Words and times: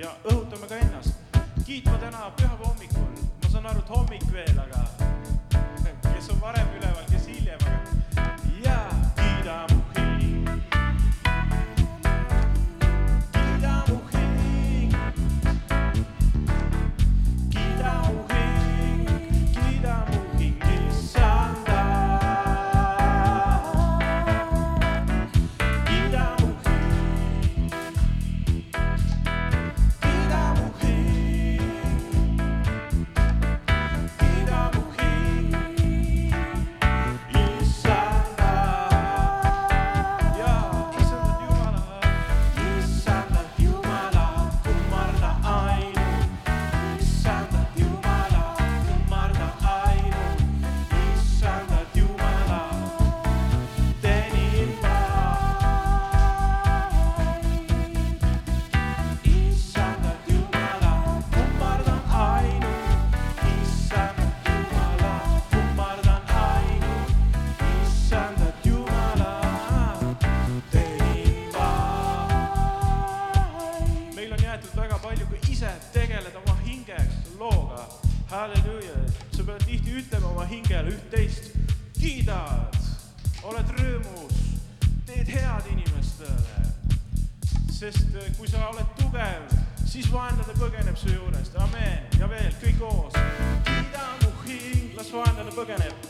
ja 0.00 0.10
õhutame 0.24 0.66
ka 0.68 0.76
ennast. 0.80 1.14
Kiitma 1.66 1.98
täna 2.00 2.30
pühapäeva 2.36 2.68
hommikul, 2.70 3.10
ma 3.42 3.50
saan 3.52 3.66
aru, 3.70 3.82
et 3.84 3.90
hommik 3.92 4.26
veel, 4.32 4.60
aga 4.64 4.80
kes 6.06 6.30
on 6.32 6.40
varem 6.40 6.68
üleval, 6.78 6.99
the 95.50 95.56
book 95.56 95.70
on 95.70 95.82
it. 95.82 96.09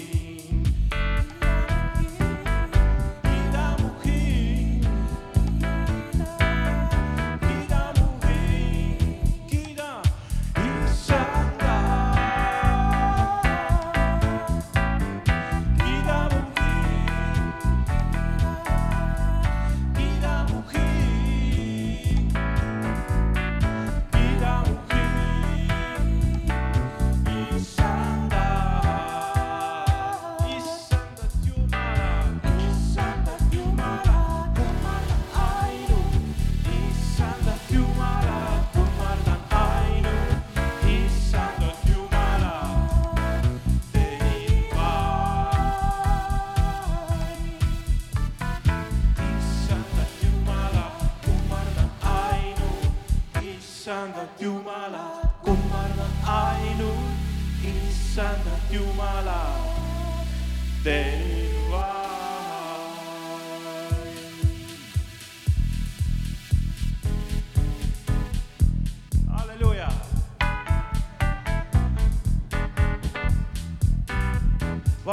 keep. 0.00 0.23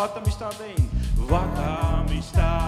vaata, 0.02 0.20
mis 0.26 0.36
ta 0.36 0.48
on 0.48 0.56
teinud, 0.58 0.90
vaata, 1.30 2.04
mis 2.10 2.32
ta 2.34 2.61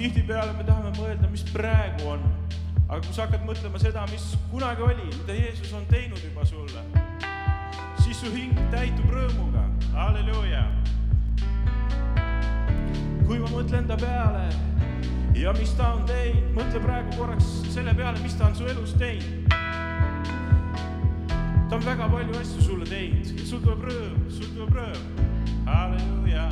tihtipeale 0.00 0.54
me 0.56 0.64
tahame 0.64 0.90
mõelda, 0.96 1.28
mis 1.28 1.42
praegu 1.52 2.14
on. 2.14 2.22
aga 2.88 3.00
kui 3.04 3.12
sa 3.14 3.26
hakkad 3.26 3.42
mõtlema 3.46 3.78
seda, 3.78 4.06
mis 4.10 4.30
kunagi 4.50 4.82
oli, 4.82 5.08
mida 5.12 5.34
Jeesus 5.36 5.74
on 5.76 5.84
teinud 5.90 6.22
juba 6.24 6.46
sulle, 6.48 6.84
siis 8.00 8.22
su 8.22 8.32
hing 8.32 8.56
täitub 8.72 9.12
rõõmuga, 9.12 9.66
halleluuja. 9.92 10.64
kui 13.26 13.38
ma 13.38 13.52
mõtlen 13.52 13.86
ta 13.86 13.98
peale 14.00 14.48
ja 15.36 15.52
mis 15.58 15.76
ta 15.76 15.92
on 15.98 16.08
teinud, 16.08 16.48
mõtle 16.56 16.82
praegu 16.82 17.14
korraks 17.18 17.52
selle 17.68 17.94
peale, 17.94 18.24
mis 18.24 18.34
ta 18.40 18.48
on 18.48 18.56
su 18.56 18.66
elus 18.72 18.96
teinud. 18.96 19.52
ta 21.68 21.76
on 21.76 21.84
väga 21.84 22.08
palju 22.16 22.40
asju 22.40 22.66
sulle 22.70 22.88
teinud 22.88 23.36
ja 23.36 23.46
sul 23.52 23.62
tuleb 23.68 23.86
rõõm, 23.92 24.18
sul 24.32 24.50
tuleb 24.56 24.74
rõõm, 24.80 25.24
halleluuja 25.68 26.48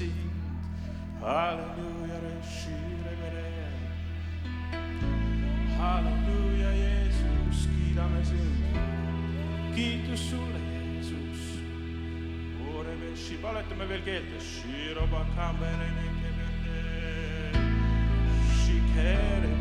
sind. 0.00 0.30
Halleluja, 1.20 2.18
Reshire 2.24 3.14
Berea. 3.20 3.70
Halleluja, 5.78 6.70
Jeesus, 6.82 7.68
kiidame 7.72 8.24
sind. 8.24 8.60
kiitus 9.74 10.28
sulle, 10.30 10.60
Jeesus. 10.72 11.40
valetame 13.40 13.86
veel 13.86 14.02
keelde. 14.02 14.40
Shiro 14.40 15.06
bakamberene 15.08 16.06
keberde. 16.20 17.58
Shikere. 18.60 19.59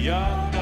young. 0.00 0.59